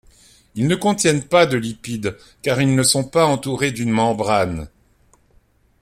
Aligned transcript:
Ils 0.55 0.65
ne 0.67 0.73
contiennent 0.73 1.23
pas 1.27 1.45
de 1.45 1.57
lipides 1.57 2.17
car 2.41 2.59
ils 2.59 2.73
ne 2.75 2.81
sont 2.81 3.03
pas 3.03 3.27
entourés 3.27 3.71
d'une 3.71 3.91
membrane. 3.91 4.67